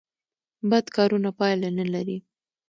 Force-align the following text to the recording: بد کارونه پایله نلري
بد 0.69 0.85
کارونه 0.95 1.29
پایله 1.37 1.69
نلري 1.77 2.17